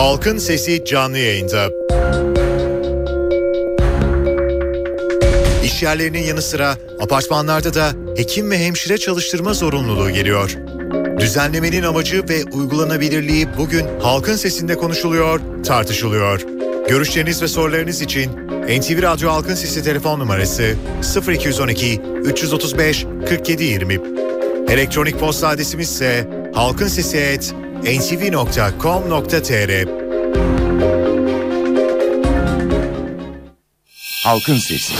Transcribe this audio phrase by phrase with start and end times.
[0.00, 1.70] Halkın Sesi canlı yayında.
[5.64, 10.56] İş yerlerinin yanı sıra apartmanlarda da hekim ve hemşire çalıştırma zorunluluğu geliyor.
[11.18, 16.40] Düzenlemenin amacı ve uygulanabilirliği bugün halkın sesinde konuşuluyor, tartışılıyor.
[16.88, 18.30] Görüşleriniz ve sorularınız için
[18.78, 20.74] NTV Radyo Halkın Sesi telefon numarası
[21.28, 24.00] 0212 335 4720.
[24.70, 26.28] Elektronik posta adresimiz ise
[27.84, 29.88] halkinsesi@ntv.com.tr.
[34.24, 34.94] Halkın Sesi.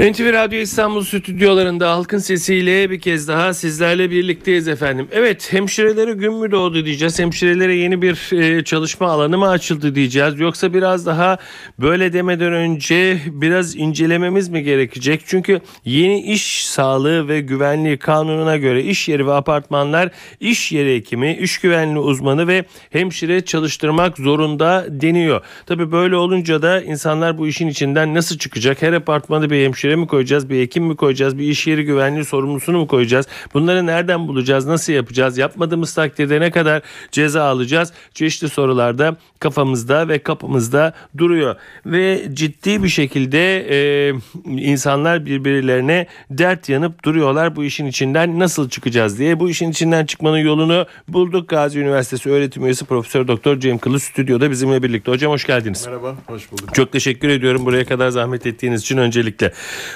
[0.00, 5.08] NTV Radyo İstanbul stüdyolarında halkın sesiyle bir kez daha sizlerle birlikteyiz efendim.
[5.12, 7.18] Evet hemşirelere gün mü doğdu diyeceğiz.
[7.18, 10.40] Hemşirelere yeni bir e, çalışma alanı mı açıldı diyeceğiz.
[10.40, 11.38] Yoksa biraz daha
[11.78, 15.22] böyle demeden önce biraz incelememiz mi gerekecek?
[15.26, 20.10] Çünkü yeni iş sağlığı ve güvenliği kanununa göre iş yeri ve apartmanlar
[20.40, 25.40] iş yeri hekimi, iş güvenliği uzmanı ve hemşire çalıştırmak zorunda deniyor.
[25.66, 28.82] Tabi böyle olunca da insanlar bu işin içinden nasıl çıkacak?
[28.82, 32.78] Her apartmanda bir hemşire mi koyacağız, bir hekim mi koyacağız, bir iş yeri güvenliği sorumlusunu
[32.78, 33.26] mu koyacağız?
[33.54, 35.38] Bunları nereden bulacağız, nasıl yapacağız?
[35.38, 36.82] Yapmadığımız takdirde ne kadar
[37.12, 37.92] ceza alacağız?
[38.14, 41.56] Çeşitli sorularda kafamızda ve kapımızda duruyor.
[41.86, 44.12] Ve ciddi bir şekilde e,
[44.46, 49.40] insanlar birbirlerine dert yanıp duruyorlar bu işin içinden nasıl çıkacağız diye.
[49.40, 51.48] Bu işin içinden çıkmanın yolunu bulduk.
[51.48, 55.12] Gazi Üniversitesi öğretim üyesi Profesör Doktor Cem Kılıç stüdyoda bizimle birlikte.
[55.12, 55.86] Hocam hoş geldiniz.
[55.86, 56.74] Merhaba, hoş bulduk.
[56.74, 59.52] Çok teşekkür ediyorum buraya kadar zahmet ettiğiniz için öncelikle.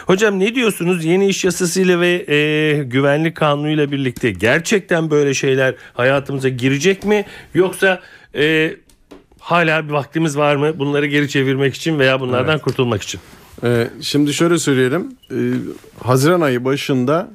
[0.07, 6.49] Hocam ne diyorsunuz yeni iş yasasıyla ve e, güvenlik kanunuyla birlikte gerçekten böyle şeyler hayatımıza
[6.49, 7.25] girecek mi?
[7.55, 8.01] Yoksa
[8.35, 8.77] e,
[9.39, 12.63] hala bir vaktimiz var mı bunları geri çevirmek için veya bunlardan evet.
[12.63, 13.21] kurtulmak için?
[13.65, 15.17] Ee, şimdi şöyle söyleyelim.
[15.31, 15.35] Ee,
[16.01, 17.31] Haziran ayı başında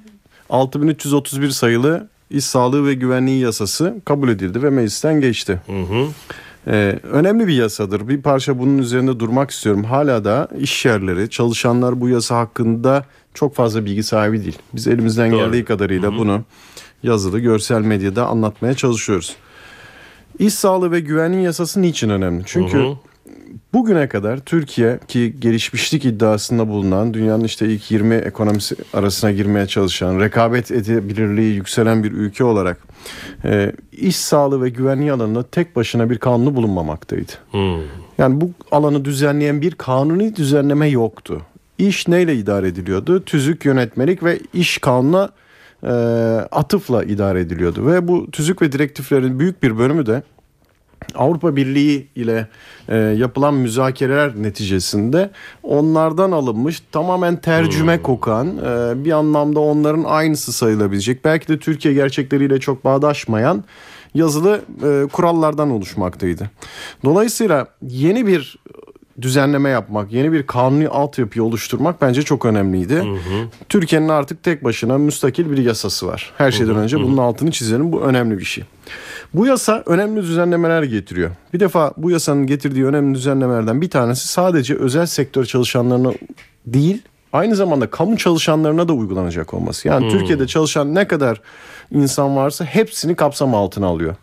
[0.50, 5.62] 6331 sayılı İş Sağlığı ve Güvenliği Yasası kabul edildi ve meclisten geçti.
[5.66, 6.08] Hı hı.
[6.68, 8.08] Ee, önemli bir yasadır.
[8.08, 9.84] Bir parça bunun üzerinde durmak istiyorum.
[9.84, 14.58] Hala da iş yerleri, çalışanlar bu yasa hakkında çok fazla bilgi sahibi değil.
[14.74, 15.40] Biz elimizden Doğru.
[15.40, 16.18] geldiği kadarıyla Hı-hı.
[16.18, 16.44] bunu
[17.04, 19.36] yazılı, görsel medyada anlatmaya çalışıyoruz.
[20.40, 22.44] İş sağlığı ve güvenliği yasası niçin önemli?
[22.46, 22.98] Çünkü Hı-hı.
[23.74, 30.20] Bugüne kadar Türkiye ki gelişmişlik iddiasında bulunan dünyanın işte ilk 20 ekonomisi arasına girmeye çalışan
[30.20, 32.78] rekabet edebilirliği yükselen bir ülke olarak
[33.46, 37.32] e, iş sağlığı ve güvenliği alanında tek başına bir kanunu bulunmamaktaydı.
[37.52, 37.82] Hmm.
[38.18, 41.42] Yani bu alanı düzenleyen bir kanuni düzenleme yoktu.
[41.78, 43.26] İş neyle idare ediliyordu?
[43.26, 45.30] Tüzük, yönetmelik ve iş kanuna
[45.84, 45.90] e,
[46.52, 47.88] atıfla idare ediliyordu.
[47.88, 50.24] Ve bu tüzük ve direktiflerin büyük bir bölümü de
[51.16, 52.48] Avrupa Birliği ile
[52.88, 55.30] e, yapılan müzakereler neticesinde
[55.64, 58.04] onlardan alınmış tamamen tercüme hmm.
[58.04, 63.64] kokan e, bir anlamda onların aynısı sayılabilecek belki de Türkiye gerçekleriyle çok bağdaşmayan
[64.14, 66.50] yazılı e, kurallardan oluşmaktaydı.
[67.06, 68.58] Dolayısıyla yeni bir
[69.22, 72.96] düzenleme yapmak, yeni bir kanuni altyapıyı oluşturmak bence çok önemliydi.
[72.96, 73.48] Hı hı.
[73.70, 76.34] Türkiye'nin artık tek başına müstakil bir yasası var.
[76.38, 76.82] Her şeyden hı hı.
[76.82, 77.92] önce bunun altını çizelim.
[77.92, 78.64] Bu önemli bir şey.
[79.34, 81.32] Bu yasa önemli düzenlemeler getiriyor.
[81.54, 86.12] Bir defa bu yasanın getirdiği önemli düzenlemelerden bir tanesi sadece özel sektör çalışanlarına
[86.66, 87.02] değil,
[87.34, 89.88] aynı zamanda kamu çalışanlarına da uygulanacak olması.
[89.88, 90.20] Yani hmm.
[90.20, 91.42] Türkiye'de çalışan ne kadar
[91.92, 94.16] insan varsa hepsini kapsam altına alıyor.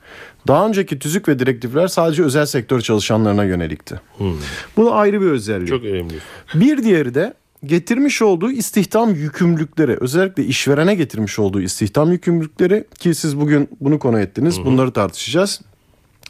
[0.49, 4.01] Daha önceki tüzük ve direktifler sadece özel sektör çalışanlarına yönelikti.
[4.19, 4.35] Hmm.
[4.77, 5.69] Bu ayrı bir özellik.
[5.69, 6.15] Çok önemli.
[6.55, 7.35] Bir diğeri de
[7.65, 14.21] getirmiş olduğu istihdam yükümlülükleri özellikle işverene getirmiş olduğu istihdam yükümlülükleri ki siz bugün bunu konu
[14.21, 14.57] ettiniz.
[14.57, 14.65] Hı hı.
[14.65, 15.61] Bunları tartışacağız.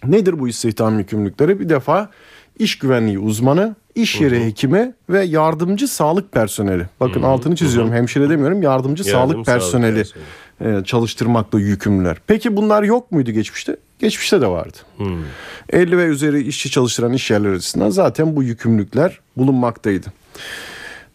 [0.04, 1.60] Nedir bu istihdam yükümlülükleri?
[1.60, 2.10] Bir defa
[2.58, 4.44] iş güvenliği uzmanı, iş yeri hı hı.
[4.44, 6.86] hekimi ve yardımcı sağlık personeli.
[7.00, 7.28] Bakın hı hı.
[7.28, 7.90] altını çiziyorum.
[7.90, 7.98] Hı hı.
[7.98, 8.62] Hemşire demiyorum.
[8.62, 10.24] Yardımcı Yardım sağlık personeli sağlık
[10.58, 10.84] personeli.
[10.84, 12.16] çalıştırmakla yükümlüler.
[12.26, 13.76] Peki bunlar yok muydu geçmişte?
[13.98, 14.76] Geçmişte de vardı.
[14.96, 15.22] Hmm.
[15.70, 20.06] 50 ve üzeri işçi çalıştıran iş yerleri açısından zaten bu yükümlülükler bulunmaktaydı.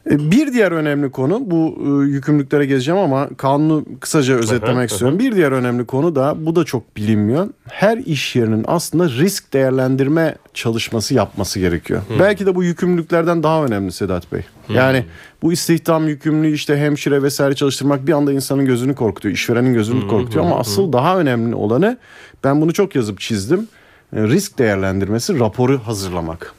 [0.10, 5.20] E, bir diğer önemli konu bu e, yükümlülüklere gezeceğim ama kanunu kısaca özetlemek istiyorum.
[5.20, 7.48] Bir diğer önemli konu da bu da çok bilinmiyor.
[7.70, 12.02] Her iş yerinin aslında risk değerlendirme çalışması yapması gerekiyor.
[12.08, 12.20] Hmm.
[12.20, 14.42] Belki de bu yükümlülüklerden daha önemli Sedat Bey.
[14.68, 14.76] Hmm.
[14.76, 15.06] Yani
[15.42, 20.10] bu istihdam yükümlülüğü işte hemşire vesaire çalıştırmak bir anda insanın gözünü korkutuyor, işverenin gözünü hmm.
[20.10, 21.98] korkutuyor ama asıl daha önemli olanı
[22.44, 23.68] ben bunu çok yazıp çizdim.
[24.16, 26.54] E, risk değerlendirmesi raporu hazırlamak.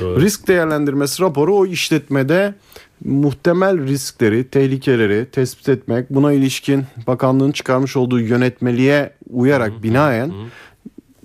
[0.00, 0.20] Doğru.
[0.20, 2.54] Risk değerlendirmesi raporu o işletmede
[3.04, 10.32] muhtemel riskleri, tehlikeleri tespit etmek, buna ilişkin bakanlığın çıkarmış olduğu yönetmeliğe uyarak hı binaen hı.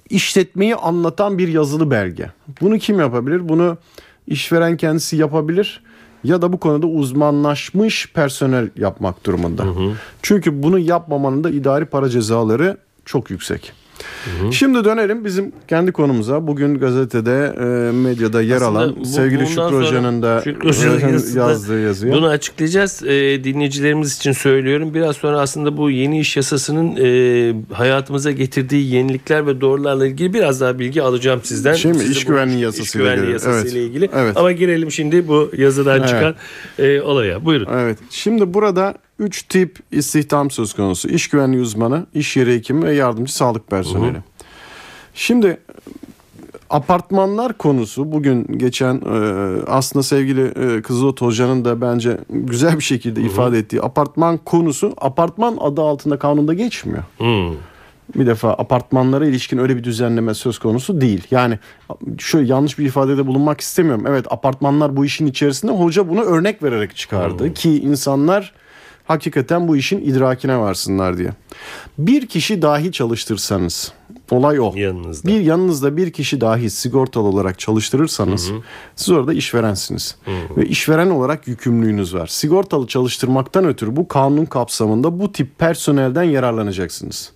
[0.09, 2.31] işletmeyi anlatan bir yazılı belge.
[2.61, 3.49] Bunu kim yapabilir?
[3.49, 3.77] Bunu
[4.27, 5.81] işveren kendisi yapabilir
[6.23, 9.63] ya da bu konuda uzmanlaşmış personel yapmak durumunda.
[9.63, 9.93] Hı hı.
[10.21, 13.73] Çünkü bunu yapmamanın da idari para cezaları çok yüksek.
[14.51, 16.47] Şimdi dönelim bizim kendi konumuza.
[16.47, 21.79] Bugün gazetede, e, medyada yer Aslında alan bu- sevgili Şükrü Hoca'nın da Şükrü e, yazdığı
[21.81, 22.13] yazıya.
[22.13, 23.03] Bunu açıklayacağız.
[23.03, 24.93] Ee, dinleyicilerimiz için söylüyorum.
[24.93, 30.61] Biraz sonra aslında bu yeni iş yasasının e, hayatımıza getirdiği yenilikler ve doğrularla ilgili biraz
[30.61, 31.73] daha bilgi alacağım sizden.
[31.73, 31.99] Şey mi?
[31.99, 33.49] Size İş güvenliği iş yasasıyla güvenliği ilgili.
[33.53, 33.73] Evet.
[33.73, 34.09] ilgili.
[34.15, 34.37] Evet.
[34.37, 36.09] Ama girelim şimdi bu yazıdan Evet.
[36.09, 36.35] çıkan
[36.79, 37.45] e, olaya.
[37.45, 37.67] Buyurun.
[37.73, 37.97] Evet.
[38.09, 41.09] Şimdi burada 3 tip istihdam söz konusu.
[41.09, 44.17] İş güvenliği uzmanı, iş yeri hekimi ve yardımcı sağlık personeli.
[45.13, 45.57] Şimdi
[46.69, 49.19] apartmanlar konusu bugün geçen e,
[49.67, 55.57] aslında sevgili e, Kızılot Hoca'nın da bence güzel bir şekilde ifade ettiği apartman konusu apartman
[55.59, 57.03] adı altında kanunda geçmiyor.
[57.17, 57.55] Hmm.
[58.15, 61.27] Bir defa apartmanlara ilişkin öyle bir düzenleme söz konusu değil.
[61.31, 61.59] Yani
[62.17, 64.03] şöyle yanlış bir ifadede bulunmak istemiyorum.
[64.07, 68.53] Evet apartmanlar bu işin içerisinde hoca bunu örnek vererek çıkardı ki insanlar
[69.07, 71.29] hakikaten bu işin idrakine varsınlar diye.
[71.97, 73.91] Bir kişi dahi çalıştırsanız
[74.31, 74.73] olay o.
[74.75, 75.27] Yanınızda.
[75.27, 78.51] Bir yanınızda bir kişi dahi sigortalı olarak çalıştırırsanız
[78.95, 80.15] siz orada işverensiniz.
[80.57, 82.27] Ve işveren olarak yükümlülüğünüz var.
[82.27, 87.31] Sigortalı çalıştırmaktan ötürü bu kanun kapsamında bu tip personelden yararlanacaksınız.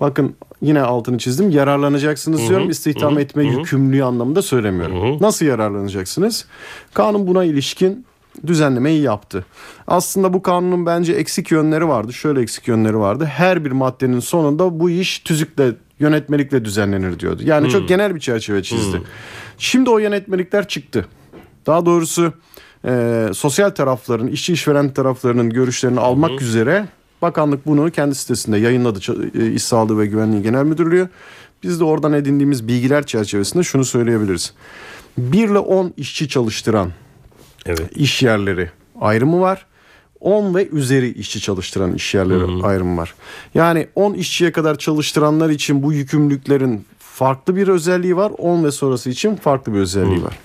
[0.00, 1.50] Bakın yine altını çizdim.
[1.50, 2.70] Yararlanacaksınız diyorum.
[2.70, 5.22] İstihdam etme yükümlülüğü anlamında söylemiyorum.
[5.22, 6.46] Nasıl yararlanacaksınız?
[6.94, 8.06] Kanun buna ilişkin
[8.46, 9.44] düzenlemeyi yaptı.
[9.86, 12.12] Aslında bu kanunun bence eksik yönleri vardı.
[12.12, 13.24] Şöyle eksik yönleri vardı.
[13.24, 17.42] Her bir maddenin sonunda bu iş tüzükle yönetmelikle düzenlenir diyordu.
[17.44, 19.02] Yani çok genel bir çerçeve çizdi.
[19.58, 21.06] Şimdi o yönetmelikler çıktı.
[21.66, 22.32] Daha doğrusu
[22.84, 26.86] e, sosyal tarafların, işçi işveren taraflarının görüşlerini almak üzere
[27.22, 28.98] bakanlık bunu kendi sitesinde yayınladı.
[29.38, 31.08] E, İş Sağlığı ve Güvenliği Genel Müdürlüğü.
[31.62, 34.54] Biz de oradan edindiğimiz bilgiler çerçevesinde şunu söyleyebiliriz.
[35.18, 36.90] 1 ile 10 işçi çalıştıran
[37.66, 37.96] Evet.
[37.96, 38.70] iş yerleri
[39.00, 39.66] ayrımı var.
[40.20, 43.14] 10 ve üzeri işçi çalıştıran iş yerleri ayrımı var.
[43.54, 48.32] Yani 10 işçiye kadar çalıştıranlar için bu yükümlülüklerin farklı bir özelliği var.
[48.38, 50.38] 10 ve sonrası için farklı bir özelliği var.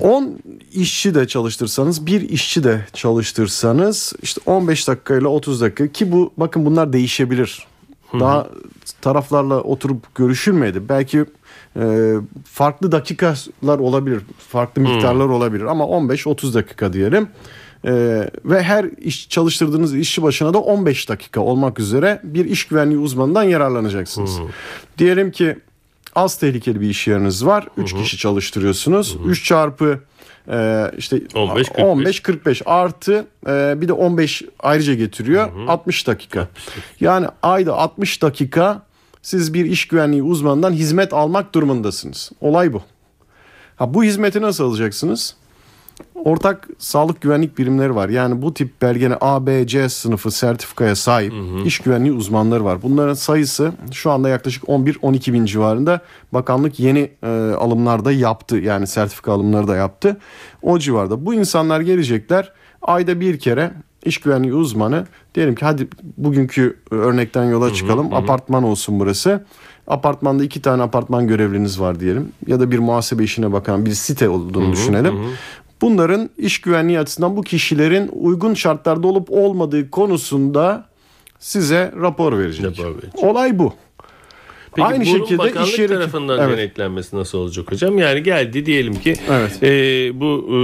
[0.00, 0.38] 10
[0.72, 6.32] işçi de çalıştırsanız, bir işçi de çalıştırsanız işte 15 dakika ile 30 dakika ki bu
[6.36, 7.66] bakın bunlar değişebilir.
[8.12, 8.46] Daha
[9.00, 10.88] taraflarla oturup görüşülmedi.
[10.88, 11.24] Belki
[11.76, 12.14] e,
[12.44, 17.28] farklı dakikalar olabilir, farklı miktarlar olabilir ama 15-30 dakika diyelim.
[17.84, 17.92] E,
[18.44, 23.42] ve her iş çalıştırdığınız işçi başına da 15 dakika olmak üzere bir iş güvenliği uzmanından
[23.42, 24.38] yararlanacaksınız.
[24.98, 25.56] Diyelim ki
[26.14, 27.68] az tehlikeli bir iş yeriniz var.
[27.76, 29.16] 3 kişi çalıştırıyorsunuz.
[29.26, 30.00] 3 çarpı
[30.48, 31.84] e, işte 15, 45.
[31.84, 36.48] 15 45 artı e, bir de 15 ayrıca getiriyor 60 dakika.
[37.00, 38.82] Yani ayda 60 dakika
[39.22, 42.30] siz bir iş güvenliği uzmanından hizmet almak durumundasınız.
[42.40, 42.82] Olay bu.
[43.76, 45.36] Ha bu hizmeti nasıl alacaksınız?
[46.14, 48.08] Ortak sağlık güvenlik birimleri var.
[48.08, 51.32] Yani bu tip belgene A, B, C sınıfı sertifikaya sahip
[51.64, 52.82] iş güvenliği uzmanları var.
[52.82, 56.00] Bunların sayısı şu anda yaklaşık 11-12 bin civarında.
[56.32, 57.28] Bakanlık yeni e,
[57.58, 58.56] alımlarda yaptı.
[58.56, 60.16] Yani sertifika alımları da yaptı.
[60.62, 61.26] O civarda.
[61.26, 62.52] Bu insanlar gelecekler
[62.82, 63.72] ayda bir kere
[64.04, 68.14] iş güvenliği uzmanı diyelim ki hadi bugünkü örnekten yola çıkalım.
[68.14, 69.44] Apartman olsun burası.
[69.86, 72.32] Apartmanda iki tane apartman görevliniz var diyelim.
[72.46, 75.14] Ya da bir muhasebe işine bakan bir site olduğunu düşünelim.
[75.80, 80.84] Bunların iş güvenliği açısından bu kişilerin uygun şartlarda olup olmadığı konusunda
[81.38, 82.64] size rapor verecek.
[82.64, 83.24] Rapor verecek.
[83.24, 83.72] Olay bu.
[84.74, 86.58] Peki Aynı şekilde bakanlık iş yeri- tarafından Evet.
[86.58, 87.98] denetlenmesi nasıl olacak hocam?
[87.98, 89.62] Yani geldi diyelim ki Evet.
[89.62, 89.68] e,
[90.20, 90.54] bu e,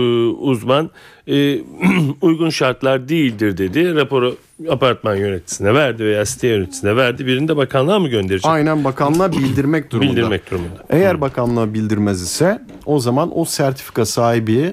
[0.45, 0.91] uzman
[1.29, 1.59] e,
[2.21, 3.95] uygun şartlar değildir dedi.
[3.95, 4.37] Raporu
[4.71, 7.27] apartman yöneticisine verdi veya site yöneticisine verdi.
[7.27, 8.47] Birini de bakanlığa mı gönderecek?
[8.51, 10.17] Aynen bakanlığa bildirmek durumunda.
[10.17, 10.85] Bildirmek durumunda.
[10.91, 14.73] Eğer bakanlığa bildirmez ise o zaman o sertifika sahibi e,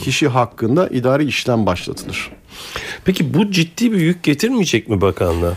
[0.00, 2.30] kişi hakkında idari işlem başlatılır.
[3.04, 5.52] Peki bu ciddi bir yük getirmeyecek mi bakanlığa?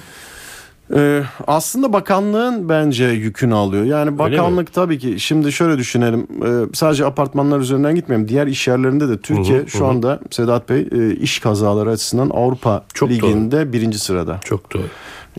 [0.96, 3.84] Ee, aslında bakanlığın bence yükünü alıyor.
[3.84, 6.28] Yani bakanlık tabii ki şimdi şöyle düşünelim.
[6.46, 8.28] Ee, sadece apartmanlar üzerinden gitmeyelim.
[8.28, 13.10] Diğer iş yerlerinde de Türkiye şu anda Sedat Bey e, iş kazaları açısından Avrupa Çok
[13.10, 14.40] Ligi'nde birinci sırada.
[14.44, 14.84] Çok doğru.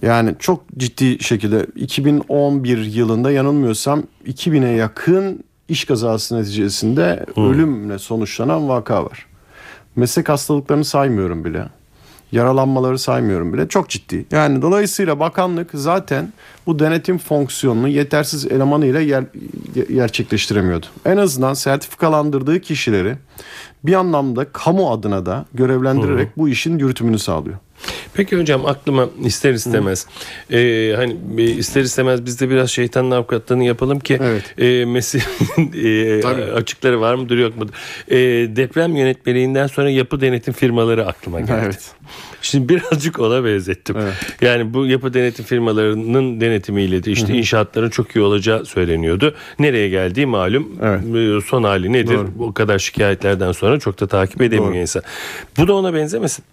[0.02, 9.04] Yani çok ciddi şekilde 2011 yılında yanılmıyorsam 2000'e yakın iş kazası neticesinde ölümle sonuçlanan vaka
[9.04, 9.26] var.
[9.96, 11.68] Meslek hastalıklarını saymıyorum bile.
[12.32, 13.68] Yaralanmaları saymıyorum bile.
[13.68, 14.26] Çok ciddi.
[14.30, 16.32] Yani dolayısıyla bakanlık zaten
[16.66, 19.24] bu denetim fonksiyonunu yetersiz elemanıyla yer,
[19.94, 20.86] gerçekleştiremiyordu.
[21.04, 23.16] En azından sertifikalandırdığı kişileri
[23.84, 27.56] bir anlamda kamu adına da görevlendirerek bu işin yürütümünü sağlıyor.
[28.14, 30.06] Peki hocam aklıma ister istemez
[30.52, 34.54] e, hani e, ister istemez biz de biraz şeytanın avukatlığını yapalım ki Evet.
[34.58, 35.72] e, meselenin
[36.18, 36.42] e, Tabii.
[36.42, 37.72] açıkları var mıdır yok mudur?
[38.08, 38.16] E,
[38.56, 41.60] deprem yönetmeliğinden sonra yapı denetim firmaları aklıma geldi.
[41.64, 41.90] Evet.
[42.42, 43.96] Şimdi birazcık ona benzettim.
[44.02, 44.14] Evet.
[44.40, 49.34] Yani bu yapı denetim firmalarının denetimiyle de işte inşaatların çok iyi olacağı söyleniyordu.
[49.58, 50.68] Nereye geldiği malum.
[50.82, 51.00] Evet.
[51.16, 52.14] Ee, Son hali nedir?
[52.14, 52.30] Doğru.
[52.38, 54.76] O kadar şikayetlerden sonra çok da takip edemiyor Doğru.
[54.80, 55.02] insan.
[55.58, 56.44] Bu da ona benzemesin.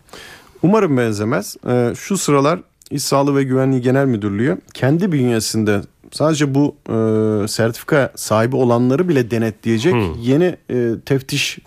[0.64, 1.56] Umarım benzemez.
[1.68, 2.60] Ee, şu sıralar
[2.92, 5.82] İş Sağlığı ve Güvenliği Genel Müdürlüğü kendi bünyesinde
[6.12, 11.60] sadece bu e, sertifika sahibi olanları bile denetleyecek yeni e, teftiş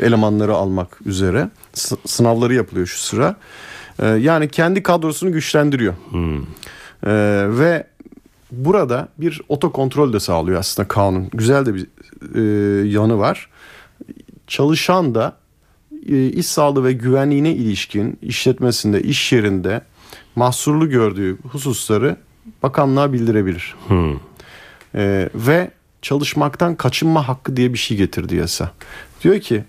[0.00, 3.36] elemanları almak üzere S- sınavları yapılıyor şu sıra.
[4.02, 5.94] E, yani kendi kadrosunu güçlendiriyor.
[7.06, 7.10] E,
[7.58, 7.86] ve
[8.52, 11.28] burada bir otokontrol de sağlıyor aslında kanun.
[11.32, 11.86] Güzel de bir
[12.34, 13.48] e, yanı var.
[14.46, 15.39] Çalışan da e,
[16.06, 19.80] iş sağlığı ve güvenliğine ilişkin işletmesinde, iş yerinde
[20.36, 22.16] mahsurlu gördüğü hususları
[22.62, 23.76] bakanlığa bildirebilir.
[24.94, 25.70] E, ve
[26.02, 28.72] çalışmaktan kaçınma hakkı diye bir şey getirdi yasa.
[29.24, 29.64] Diyor ki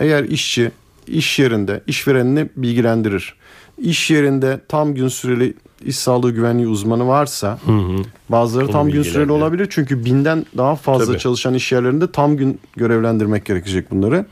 [0.00, 0.70] eğer işçi
[1.06, 3.34] iş yerinde işverenini bilgilendirir.
[3.78, 5.54] İş yerinde tam gün süreli
[5.84, 7.58] iş sağlığı güvenliği uzmanı varsa
[8.28, 11.18] bazıları Onu tam gün süreli olabilir çünkü binden daha fazla Tabii.
[11.18, 14.26] çalışan iş yerlerinde tam gün görevlendirmek gerekecek bunları.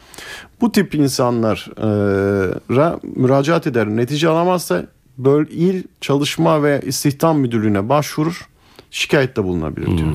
[0.61, 3.89] Bu tip insanlara müracaat eder.
[3.89, 4.87] Netice alamazsa
[5.19, 8.49] böl il çalışma ve istihdam müdürlüğüne başvurur.
[8.91, 10.09] Şikayette bulunabilir diyor.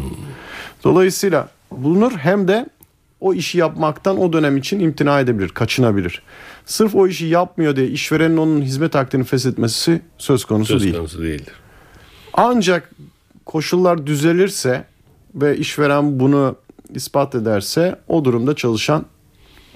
[0.84, 2.70] Dolayısıyla bulunur hem de
[3.22, 6.22] o işi yapmaktan o dönem için imtina edebilir, kaçınabilir.
[6.66, 10.96] Sırf o işi yapmıyor diye işverenin onun hizmet akdini feshetmesi söz konusu Söz değil.
[10.96, 11.54] konusu değildir.
[12.34, 12.92] Ancak
[13.46, 14.86] koşullar düzelirse
[15.36, 16.56] ve işveren bunu
[16.96, 19.06] ispat ederse o durumda çalışan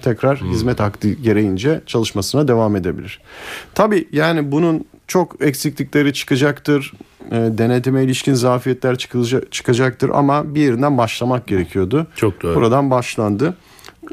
[0.02, 3.20] tekrar hizmet akdi gereğince çalışmasına devam edebilir.
[3.74, 6.92] Tabii yani bunun çok eksiklikleri çıkacaktır.
[7.30, 12.06] E, denetime ilişkin zafiyetler çıkılacak, çıkacaktır ama bir yerinden başlamak gerekiyordu.
[12.16, 12.54] Çok doğru.
[12.54, 13.56] Buradan başlandı.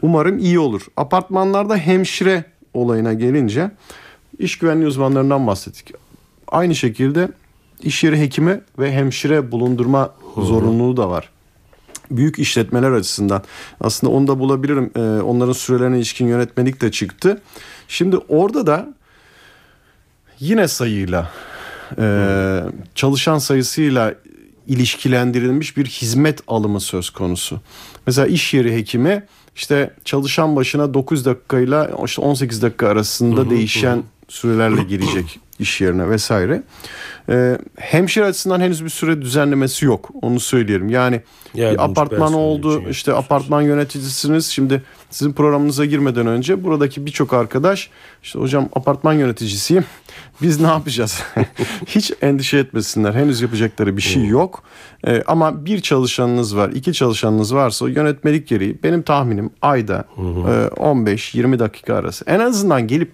[0.01, 0.81] Umarım iyi olur.
[0.97, 2.43] Apartmanlarda hemşire
[2.73, 3.71] olayına gelince
[4.39, 5.93] iş güvenliği uzmanlarından bahsettik.
[6.47, 7.29] Aynı şekilde
[7.83, 11.29] iş yeri hekimi ve hemşire bulundurma zorunluluğu da var.
[12.11, 13.43] Büyük işletmeler açısından
[13.81, 14.91] aslında onu da bulabilirim.
[14.95, 17.41] Ee, onların sürelerine ilişkin yönetmelik de çıktı.
[17.87, 18.93] Şimdi orada da
[20.41, 21.31] yine sayıyla
[21.97, 22.59] e,
[22.95, 24.15] çalışan sayısıyla
[24.67, 27.61] ilişkilendirilmiş bir hizmet alımı söz konusu.
[28.07, 29.23] Mesela iş yeri hekimi
[29.55, 36.63] işte çalışan başına 9 dakikayla işte 18 dakika arasında değişen sürelerle girecek iş yerine vesaire.
[37.29, 40.09] Ee, hemşire açısından henüz bir süre düzenlemesi yok.
[40.21, 40.89] Onu söyleyelim.
[40.89, 41.21] Yani
[41.53, 42.83] Yardımcı bir apartman oldu.
[42.89, 44.45] işte apartman yöneticisiniz.
[44.45, 47.89] Şimdi sizin programınıza girmeden önce buradaki birçok arkadaş
[48.23, 49.85] işte hocam apartman yöneticisiyim.
[50.41, 51.23] Biz ne yapacağız?
[51.87, 53.13] Hiç endişe etmesinler.
[53.13, 54.63] Henüz yapacakları bir şey yok.
[55.07, 61.59] Ee, ama bir çalışanınız var, iki çalışanınız varsa yönetmelik gereği benim tahminim ayda e, 15-20
[61.59, 62.25] dakika arası.
[62.27, 63.11] En azından gelip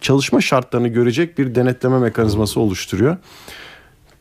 [0.00, 3.16] çalışma şartlarını görecek bir denetleme mekanizması oluşturuyor.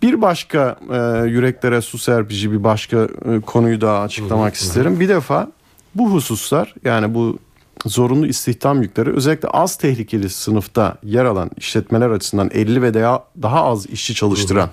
[0.01, 4.99] Bir başka e, yüreklere su serpici bir başka e, konuyu daha açıklamak isterim.
[4.99, 5.51] Bir defa
[5.95, 7.39] bu hususlar yani bu
[7.85, 13.65] zorunlu istihdam yükleri özellikle az tehlikeli sınıfta yer alan işletmeler açısından 50 ve daha, daha
[13.65, 14.69] az işçi çalıştıran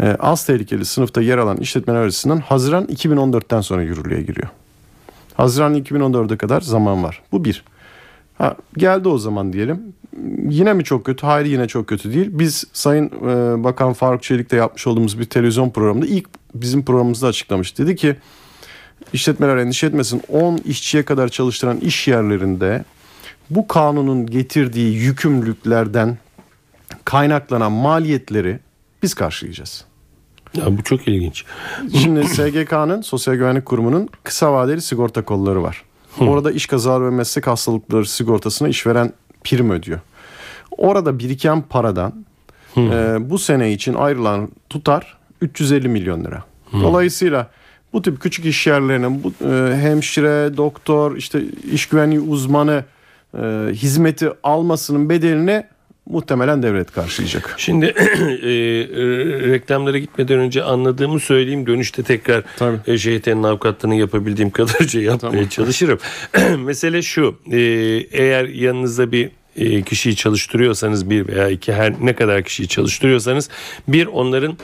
[0.00, 4.48] e, az tehlikeli sınıfta yer alan işletmeler açısından Haziran 2014'ten sonra yürürlüğe giriyor.
[5.34, 7.22] Haziran 2014'e kadar zaman var.
[7.32, 7.64] Bu bir.
[8.38, 9.82] Ha, geldi o zaman diyelim.
[10.48, 11.26] Yine mi çok kötü?
[11.26, 12.28] Hayır yine çok kötü değil.
[12.30, 17.78] Biz Sayın e, Bakan Faruk Çelik'te yapmış olduğumuz bir televizyon programında ilk bizim programımızda açıklamış.
[17.78, 18.16] Dedi ki
[19.12, 22.84] işletmeler endişe etmesin 10 işçiye kadar çalıştıran iş yerlerinde
[23.50, 26.18] bu kanunun getirdiği yükümlülüklerden
[27.04, 28.58] kaynaklanan maliyetleri
[29.02, 29.84] biz karşılayacağız.
[30.54, 31.44] Ya bu çok ilginç.
[32.02, 35.84] Şimdi SGK'nın Sosyal Güvenlik Kurumu'nun kısa vadeli sigorta kolları var.
[36.20, 39.12] Orada iş kazaları ve meslek hastalıkları sigortasına işveren
[39.44, 40.00] prim ödüyor.
[40.78, 42.26] Orada biriken paradan
[42.76, 46.44] e, bu sene için ayrılan tutar 350 milyon lira.
[46.72, 47.50] Dolayısıyla
[47.92, 52.84] bu tip küçük iş yerlerinin bu e, hemşire, doktor, işte iş güvenliği uzmanı
[53.34, 53.38] e,
[53.72, 55.64] hizmeti almasının bedelini
[56.06, 57.54] muhtemelen devlet karşılayacak.
[57.56, 57.94] Şimdi e,
[59.50, 61.66] reklamlara gitmeden önce anladığımı söyleyeyim.
[61.66, 62.44] Dönüşte tekrar
[62.86, 65.98] e, avukatlığını yapabildiğim kadarca yapmaya çalışırım.
[66.64, 67.38] Mesele şu.
[67.50, 67.58] e,
[68.10, 69.30] eğer yanınızda bir
[69.86, 73.48] kişiyi çalıştırıyorsanız bir veya iki her ne kadar kişiyi çalıştırıyorsanız
[73.88, 74.56] bir onların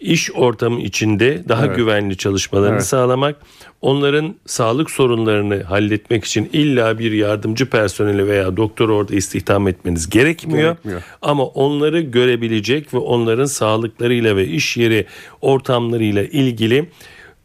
[0.00, 1.76] iş ortamı içinde daha Evet.
[1.76, 2.86] güvenli çalışmalarını Evet.
[2.86, 3.36] sağlamak,
[3.80, 10.72] onların sağlık sorunlarını halletmek için illa bir yardımcı personeli veya doktor orada istihdam etmeniz gerekmiyor.
[10.72, 11.02] Gerekmiyor.
[11.22, 15.06] Ama onları görebilecek ve onların sağlıklarıyla ve iş yeri
[15.40, 16.88] ortamlarıyla ilgili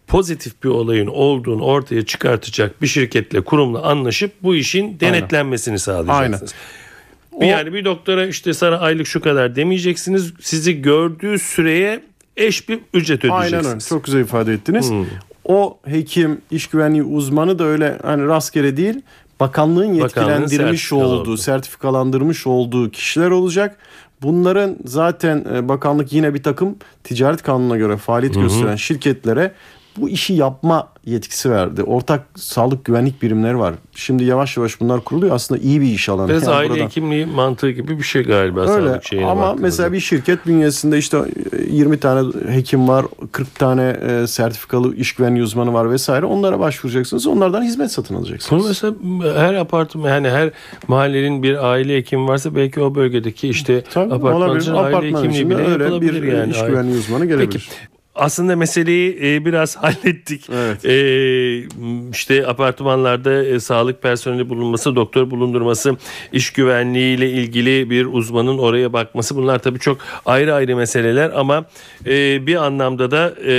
[0.08, 6.54] pozitif bir olayın olduğunu ortaya çıkartacak bir şirketle kurumla anlaşıp bu işin denetlenmesini sağlayacaksınız.
[7.42, 10.34] Bir Yani bir doktora işte sana aylık şu kadar demeyeceksiniz.
[10.42, 12.04] Sizi gördüğü süreye
[12.38, 13.48] eş bir ücret Aynen öyle.
[13.48, 13.90] ödeyeceksiniz.
[13.90, 14.90] Çok güzel ifade ettiniz.
[14.90, 15.06] Hmm.
[15.46, 19.02] O hekim, iş güvenliği uzmanı da öyle hani rastgele değil.
[19.40, 21.38] Bakanlığın yetkilendirmiş sertifikalı olduğu, olduğu.
[21.38, 23.78] sertifikalandırmış olduğu kişiler olacak.
[24.22, 29.52] Bunların zaten e, bakanlık yine bir takım ticaret kanununa göre faaliyet gösteren şirketlere
[29.98, 31.84] bu işi yapma yetkisi verdi.
[31.84, 33.74] Ortak sağlık güvenlik birimleri var.
[33.96, 35.36] Şimdi yavaş yavaş bunlar kuruluyor.
[35.36, 36.30] Aslında iyi bir iş alanı.
[36.30, 39.62] Biraz Yani aile buradan- hekimliği mantığı gibi bir şey galiba Öyle sağlık şeyine ama baktığınızda.
[39.62, 41.18] mesela bir şirket bünyesinde işte
[41.72, 46.26] 20 tane hekim var, 40 tane e, sertifikalı iş güvenliği uzmanı var vesaire.
[46.26, 47.28] Onlara başvuracaksınız.
[47.28, 48.62] Onlardan hizmet satın alacaksınız.
[48.62, 48.94] Bunu mesela
[49.44, 50.52] her apartman yani her
[50.88, 54.62] mahallenin bir aile hekimi varsa belki o bölgedeki işte Tabii, apartman olabilir.
[54.62, 56.52] için aile Apartman hekimliği bile öyle bir yani.
[56.52, 57.70] iş güvenliği uzmanı gelebilir.
[57.70, 60.50] Peki aslında meseleyi e, biraz hallettik.
[60.54, 60.86] Evet.
[60.86, 60.96] E,
[62.12, 65.98] işte apartmanlarda e, sağlık personeli bulunması, doktor bulundurması,
[66.32, 71.66] iş güvenliği ile ilgili bir uzmanın oraya bakması bunlar tabii çok ayrı ayrı meseleler ama
[72.06, 73.54] e, bir anlamda da e,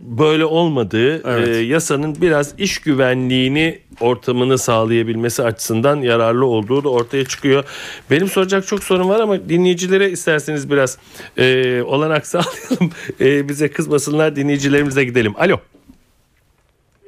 [0.00, 1.48] böyle olmadığı Evet.
[1.48, 7.64] e, yasanın biraz iş güvenliğini ortamını sağlayabilmesi açısından yararlı olduğu da ortaya çıkıyor.
[8.10, 10.98] Benim soracak çok sorun var ama dinleyicilere isterseniz biraz
[11.36, 12.90] e, olanak sağlayalım.
[13.20, 15.34] E, bize kızmasınlar dinleyicilerimize gidelim.
[15.38, 15.56] Alo.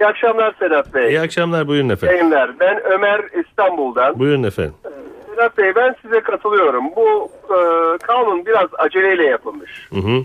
[0.01, 1.09] İyi akşamlar Sedat Bey.
[1.09, 2.17] İyi akşamlar buyurun efendim.
[2.17, 2.61] Yayınlar.
[2.61, 4.19] Ben Ömer İstanbul'dan.
[4.19, 4.75] Buyurun efendim.
[5.31, 6.85] Sedat Bey ben size katılıyorum.
[6.97, 7.59] Bu e,
[7.99, 9.89] kanun biraz aceleyle yapılmış.
[9.91, 10.25] Hı hı.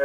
[0.00, 0.04] E,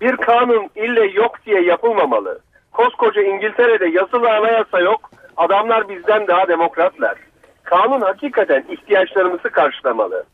[0.00, 2.38] bir kanun ille yok diye yapılmamalı.
[2.72, 5.10] Koskoca İngiltere'de yazılı anayasa yok.
[5.36, 7.14] Adamlar bizden daha demokratlar.
[7.62, 10.24] Kanun hakikaten ihtiyaçlarımızı karşılamalı.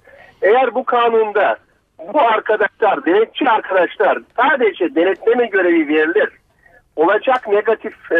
[0.42, 1.56] Eğer bu kanunda
[2.14, 6.28] bu arkadaşlar, denetçi arkadaşlar sadece denetleme görevi verilir.
[6.96, 8.16] Olacak negatif e,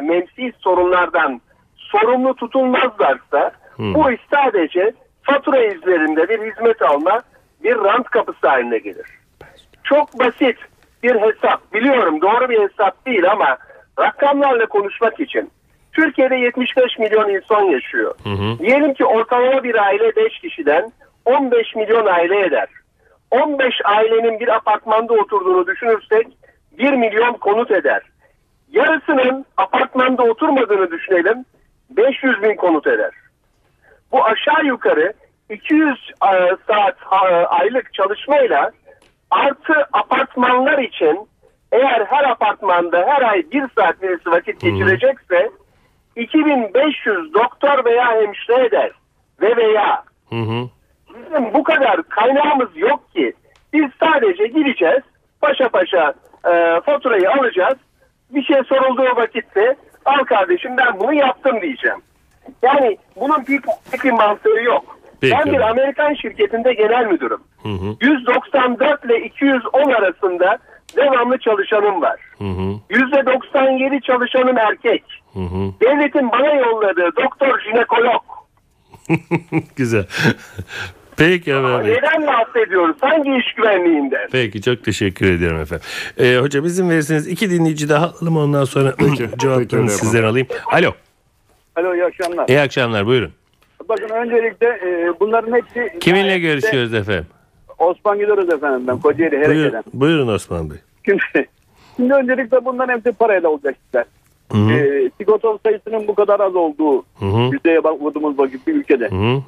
[0.00, 1.40] menfi sorunlardan
[1.76, 7.22] sorumlu tutulmazlarsa bu iş sadece fatura izlerinde bir hizmet alma
[7.64, 9.06] bir rant kapısı haline gelir.
[9.84, 10.56] Çok basit
[11.02, 11.74] bir hesap.
[11.74, 13.58] Biliyorum doğru bir hesap değil ama
[13.98, 15.50] rakamlarla konuşmak için
[15.92, 18.14] Türkiye'de 75 milyon insan yaşıyor.
[18.58, 20.92] Diyelim ki ortalama bir aile 5 kişiden
[21.24, 22.68] 15 milyon aile eder.
[23.30, 26.26] 15 ailenin bir apartmanda oturduğunu düşünürsek
[26.78, 28.02] 1 milyon konut eder.
[28.72, 31.44] Yarısının apartmanda oturmadığını düşünelim
[31.90, 33.10] 500 bin konut eder.
[34.12, 35.12] Bu aşağı yukarı
[35.50, 38.70] 200 e, saat e, aylık çalışmayla
[39.30, 41.28] artı apartmanlar için
[41.72, 45.50] eğer her apartmanda her ay bir saat birisi vakit geçirecekse
[46.16, 48.90] 2500 doktor veya hemşire eder
[49.40, 50.68] ve veya Hı hı.
[51.08, 53.32] bizim bu kadar kaynağımız yok ki
[53.72, 55.02] biz sadece gideceğiz
[55.40, 56.14] paşa paşa
[56.52, 57.78] e, faturayı alacağız
[58.30, 61.98] bir şey sorulduğu vakitte al kardeşim ben bunu yaptım diyeceğim.
[62.62, 63.60] Yani bunun bir,
[64.04, 64.98] bir mantığı yok.
[65.20, 65.34] Peki.
[65.34, 67.40] Ben bir Amerikan şirketinde genel müdürüm.
[67.62, 67.96] Hı hı.
[68.00, 70.58] 194 ile 210 arasında
[70.96, 72.20] devamlı çalışanım var.
[72.38, 72.74] Hı hı.
[72.90, 75.04] %97 çalışanım erkek.
[75.34, 75.72] Hı hı.
[75.80, 78.22] Devletin bana yolladığı doktor jinekolog.
[79.76, 80.06] Güzel.
[81.16, 81.92] Peki Bey.
[81.92, 82.96] Neden bahsediyoruz?
[83.00, 84.28] Hangi iş güvenliğinden?
[84.32, 85.86] Peki çok teşekkür ederim efendim.
[86.18, 90.46] Ee, hocam izin verirseniz iki dinleyici daha alalım ondan sonra peki, cevaplarını sizden alayım.
[90.72, 90.92] Alo.
[91.76, 92.48] Alo iyi akşamlar.
[92.48, 93.32] İyi akşamlar buyurun.
[93.88, 95.98] Bakın öncelikle e, bunların hepsi...
[95.98, 97.26] Kiminle gayet de- görüşüyoruz efendim?
[97.78, 99.82] Osman gidiyoruz efendim ben Kocaeli Buyurun, Hereke'den.
[99.94, 100.78] buyurun Osman Bey.
[101.04, 101.48] Şimdi,
[101.96, 104.04] şimdi öncelikle bunların hepsi parayla olacak işler.
[104.52, 104.72] Hı hı.
[104.72, 107.52] E, sigortalı sayısının bu kadar az olduğu Hı hı.
[107.52, 109.08] yüzdeye bak vurduğumuz vakit bir ülkede.
[109.10, 109.42] Hı hı.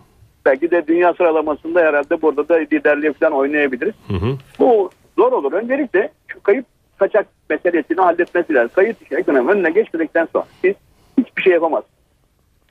[0.44, 3.94] Belki de dünya sıralamasında herhalde burada da liderliğe falan oynayabiliriz.
[4.08, 4.36] Hı hı.
[4.58, 5.52] Bu zor olur.
[5.52, 6.66] Öncelikle şu kayıp
[6.98, 8.70] kaçak meselesini halletmesi lazım.
[8.74, 10.74] Kayıt ekonomi önüne geçmedikten sonra siz
[11.18, 11.94] hiçbir şey yapamazsınız.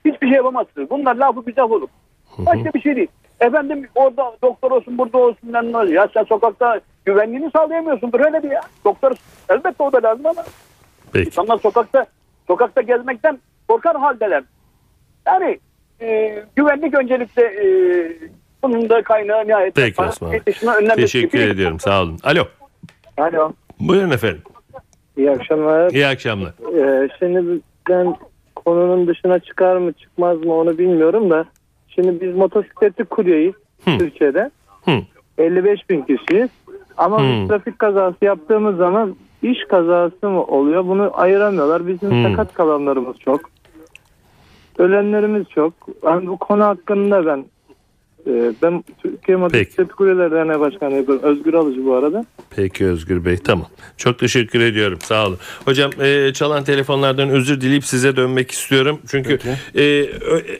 [0.04, 0.90] Hiçbir şey yapamazsınız.
[0.90, 1.88] Bunlar lafı laf olur.
[2.38, 3.08] Başka bir şey değil.
[3.40, 5.52] Efendim orada doktor olsun burada olsun.
[5.52, 5.86] oluyor?
[5.88, 8.60] Ya sen sokakta güvenliğini sağlayamıyorsundur öyle bir ya.
[8.84, 9.12] Doktor
[9.48, 10.44] elbette o da lazım ama
[11.12, 11.26] Peki.
[11.26, 12.06] insanlar sokakta
[12.46, 14.44] sokakta gezmekten korkar haldeler.
[15.26, 15.58] Yani
[16.00, 17.66] e, güvenlik öncelikle e,
[18.62, 19.74] bunun da kaynağı nihayet.
[19.74, 20.32] Peki Osman.
[20.96, 22.18] Teşekkür ediyorum sağ olun.
[22.22, 22.44] Alo.
[23.18, 23.52] Alo.
[23.80, 24.42] Buyurun efendim.
[25.16, 25.90] İyi akşamlar.
[25.90, 26.52] İyi akşamlar.
[26.76, 28.16] Ee, şimdi ben
[28.56, 31.44] konunun dışına çıkar mı çıkmaz mı onu bilmiyorum da.
[31.88, 33.54] Şimdi biz motosikletli kuryeyiz
[33.84, 33.98] Hı.
[33.98, 34.50] Türkiye'de.
[34.84, 34.90] Hı.
[35.38, 36.50] 55 bin kişiyiz.
[36.96, 37.48] Ama Hmm.
[37.48, 39.16] trafik kazası yaptığımız zaman
[39.52, 40.86] iş kazası mı oluyor?
[40.86, 41.86] Bunu ayıramıyorlar.
[41.86, 42.22] Bizim Hmm.
[42.22, 43.40] sakat kalanlarımız çok.
[44.78, 45.72] Ölenlerimiz çok.
[46.02, 47.44] Yani bu konu hakkında ben
[48.62, 51.24] ben Türkiye Motosiklet Kulüpleri Derneği Başkanı yapıyorum.
[51.24, 52.24] Özgür Alıcı bu arada.
[52.56, 53.66] Peki Özgür Bey tamam.
[53.96, 55.38] Çok teşekkür ediyorum sağ olun.
[55.64, 59.00] Hocam e, çalan telefonlardan özür dileyip size dönmek istiyorum.
[59.10, 59.38] Çünkü
[59.78, 60.06] e,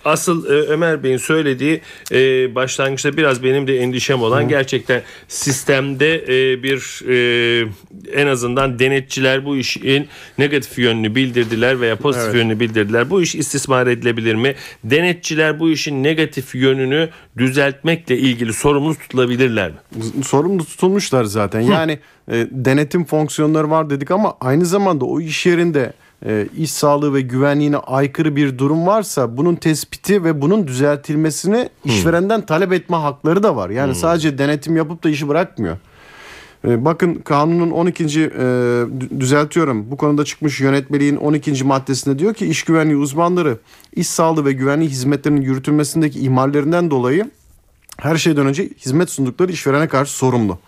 [0.05, 1.81] asıl e, Ömer Bey'in söylediği
[2.13, 7.67] e, başlangıçta biraz benim de endişem olan gerçekten sistemde e, bir e,
[8.13, 12.37] en azından denetçiler bu işin negatif yönünü bildirdiler veya pozitif Evet.
[12.37, 13.11] yönünü bildirdiler.
[13.11, 14.55] Bu iş istismar edilebilir mi?
[14.85, 17.09] Denetçiler bu işin negatif yönünü
[17.55, 19.77] düzeltmekle ilgili sorumlu tutulabilirler mi?
[20.25, 21.61] sorumlu tutulmuşlar zaten.
[21.61, 25.93] Yani e, denetim fonksiyonları var dedik ama aynı zamanda o iş yerinde
[26.27, 32.47] e, iş sağlığı ve güvenliğine aykırı bir durum varsa bunun tespiti ve bunun düzeltilmesini işverenden
[32.47, 33.71] talep etme hakları da var.
[33.71, 35.77] Yani sadece denetim yapıp da işi bırakmıyor.
[36.69, 38.05] E, Bakın kanunun 12.
[38.05, 39.91] e, dü- düzeltiyorum.
[39.91, 41.65] Bu konuda çıkmış yönetmeliğin 12.
[41.65, 43.59] maddesinde diyor ki iş güvenliği uzmanları
[43.97, 47.31] iş sağlığı ve güvenliği hizmetlerinin yürütülmesindeki ihmallerinden dolayı
[47.97, 50.59] her şeyden önce hizmet sundukları işverene karşı sorumlu.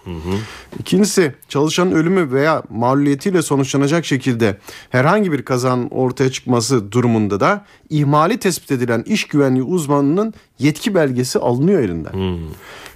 [0.79, 4.59] İkincisi çalışanın ölümü veya mağluliyetiyle sonuçlanacak şekilde
[4.91, 11.39] herhangi bir kazanın ortaya çıkması durumunda da ihmali tespit edilen iş güvenliği uzmanının yetki belgesi
[11.39, 12.39] alınıyor elinden.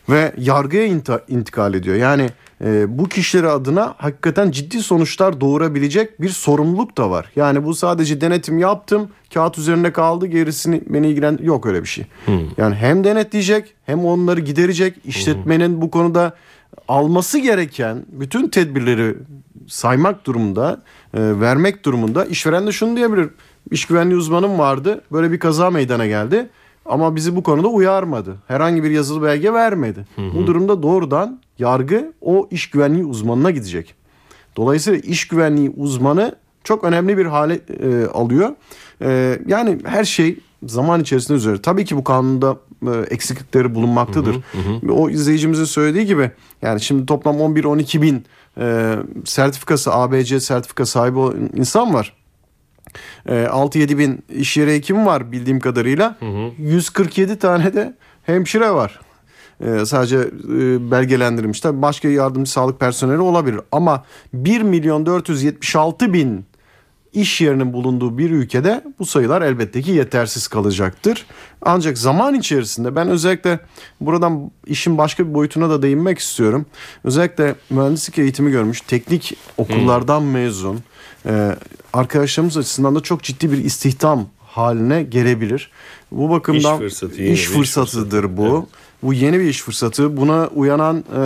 [0.09, 0.85] Ve yargıya
[1.29, 1.97] intikal ediyor.
[1.97, 2.31] Yani
[2.65, 7.33] e, bu kişileri adına hakikaten ciddi sonuçlar doğurabilecek bir sorumluluk da var.
[7.37, 12.05] Yani bu sadece denetim yaptım, kağıt üzerinde kaldı, gerisini beni ilgilen yok öyle bir şey.
[12.57, 16.35] Yani hem denetleyecek, hem onları giderecek, işletmenin bu konuda
[16.89, 19.17] alması gereken bütün tedbirleri
[19.69, 20.83] saymak durumunda,
[21.15, 23.29] e, vermek durumunda işveren de şunu diyebilir.
[23.71, 25.01] İş güvenliği uzmanım vardı.
[25.13, 26.49] Böyle bir kaza meydana geldi.
[26.87, 28.37] Ama bizi bu konuda uyarmadı.
[28.49, 30.07] Herhangi bir yazılı belge vermedi.
[30.35, 33.95] Bu durumda doğrudan yargı o iş güvenliği uzmanına gidecek.
[34.57, 38.51] Dolayısıyla iş güvenliği uzmanı çok önemli bir hale e, alıyor.
[39.03, 41.63] E, yani her şey zaman içerisinde üzeri.
[41.63, 44.37] Tabii ki bu kanunda e, eksiklikleri bulunmaktadır.
[44.91, 46.31] O izleyicimizin söylediği gibi
[46.63, 48.25] yani şimdi toplam 11-12 bin
[48.59, 51.19] e, sertifikası ABC sertifika sahibi
[51.57, 52.17] insan var.
[53.27, 56.19] E, 6-7 bin iş yeri hekimi var bildiğim kadarıyla.
[56.59, 59.01] 147 tane de hemşire var.
[59.61, 61.61] E, sadece e, belgelendirilmiş.
[61.61, 63.61] Tabii başka yardımcı sağlık personeli olabilir.
[63.73, 66.45] Ama 1 milyon 476 bin
[67.13, 71.27] iş yerinin bulunduğu bir ülkede bu sayılar elbette ki yetersiz kalacaktır.
[71.63, 73.61] Ancak zaman içerisinde ben özellikle
[74.01, 76.67] buradan işin başka bir boyutuna da değinmek istiyorum.
[77.05, 80.81] Özellikle mühendislik eğitimi görmüş teknik okullardan mezun
[81.27, 81.57] e,
[81.93, 85.71] arkadaşlarımız açısından da çok ciddi bir istihdam haline gelebilir.
[86.13, 88.69] Bu bakımdan İş fırsatı, iş fırsatıdır bu.
[89.03, 90.17] Bu yeni bir iş fırsatı.
[90.17, 91.23] Buna uyanan e,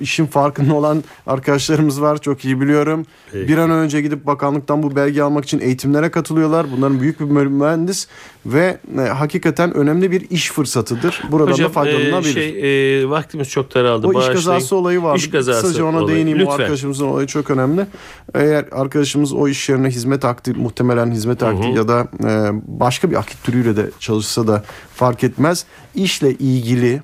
[0.00, 2.18] işin farkında olan arkadaşlarımız var.
[2.20, 3.06] Çok iyi biliyorum.
[3.32, 3.48] Peki.
[3.48, 6.66] Bir an önce gidip bakanlıktan bu belge almak için eğitimlere katılıyorlar.
[6.76, 8.06] Bunların büyük bir bölümü mühendis
[8.46, 11.22] ve e, hakikaten önemli bir iş fırsatıdır.
[11.30, 12.32] Buradan da Hocam e, faydalanabilir.
[12.32, 14.06] şey, e, vaktimiz çok daraldı.
[14.06, 14.36] o iş Bağışlayın.
[14.36, 15.16] kazası olayı var.
[15.16, 16.16] İş kazası Kısaca ona olayı.
[16.16, 16.38] değineyim.
[16.38, 16.54] O Lütfen.
[16.58, 17.86] arkadaşımızın olayı çok önemli.
[18.34, 23.16] Eğer arkadaşımız o iş yerine hizmet akti, muhtemelen hizmet akti ya da e, başka bir
[23.16, 24.62] akit türüyle de çalışsa da
[24.94, 25.64] fark etmez.
[25.94, 27.02] İşle ilgili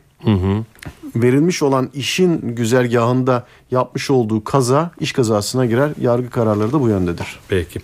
[1.17, 5.91] verilmiş olan işin güzergahında yapmış olduğu kaza iş kazasına girer.
[6.01, 7.27] Yargı kararları da bu yöndedir.
[7.49, 7.81] Peki.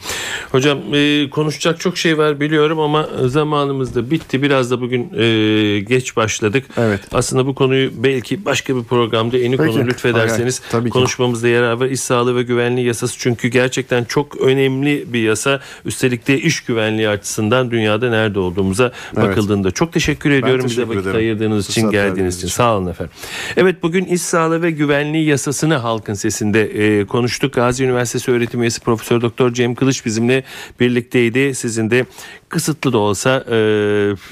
[0.53, 4.43] Hocam e, konuşacak çok şey var biliyorum ama zamanımız da bitti.
[4.43, 6.67] Biraz da bugün e, geç başladık.
[6.77, 7.01] Evet.
[7.13, 9.71] Aslında bu konuyu belki başka bir programda eni Peki.
[9.73, 10.81] konu lütfederseniz Hay hay.
[10.81, 10.93] Tabii ki.
[10.93, 11.87] konuşmamızda yarar var.
[11.87, 15.61] İş sağlığı ve güvenliği yasası çünkü gerçekten çok önemli bir yasa.
[15.85, 19.29] Üstelik de iş güvenliği açısından dünyada nerede olduğumuza Evet.
[19.29, 19.71] bakıldığında.
[19.71, 21.17] Çok teşekkür ediyorum bize teşekkür vakit ederim.
[21.17, 22.47] ayırdığınız için Fırsat geldiğiniz için.
[22.47, 22.57] için.
[22.57, 23.15] Sağ olun efendim.
[23.57, 27.55] Evet bugün iş sağlığı ve güvenliği yasasını halkın sesinde e, konuştuk.
[27.55, 30.45] Gazi Üniversitesi öğretim üyesi Profesör Doktor Cem Kılıç bizimle
[30.81, 31.55] birlikteydi.
[31.55, 32.07] Sizin de
[32.49, 33.57] kısıtlı da olsa e,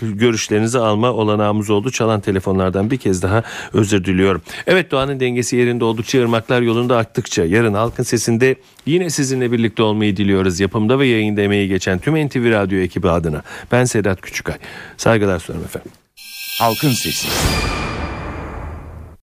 [0.03, 1.91] görüşlerinizi alma olanağımız oldu.
[1.91, 4.43] Çalan telefonlardan bir kez daha özür diliyorum.
[4.67, 10.17] Evet doğanın dengesi yerinde oldukça ırmaklar yolunda aktıkça yarın halkın sesinde yine sizinle birlikte olmayı
[10.17, 10.61] diliyoruz.
[10.61, 13.43] Yapımda ve yayında emeği geçen tüm NTV Radyo ekibi adına.
[13.73, 14.57] Ben Sedat Küçükay.
[14.97, 15.93] Saygılar sunuyorum efendim.
[16.59, 17.29] Halkın Sesi.